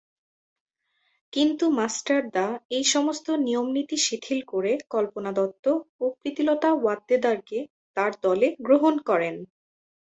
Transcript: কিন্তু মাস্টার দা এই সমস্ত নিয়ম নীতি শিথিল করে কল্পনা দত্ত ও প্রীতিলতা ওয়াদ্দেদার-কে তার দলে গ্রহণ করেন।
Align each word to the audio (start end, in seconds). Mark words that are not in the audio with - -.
কিন্তু 1.33 1.65
মাস্টার 1.77 2.19
দা 2.31 2.47
এই 2.69 2.85
সমস্ত 2.93 3.27
নিয়ম 3.45 3.67
নীতি 3.75 3.97
শিথিল 4.05 4.39
করে 4.51 4.71
কল্পনা 4.89 5.31
দত্ত 5.37 5.65
ও 5.99 6.13
প্রীতিলতা 6.19 6.69
ওয়াদ্দেদার-কে 6.75 7.59
তার 7.97 8.11
দলে 8.23 8.47
গ্রহণ 8.65 8.95
করেন। 9.09 9.35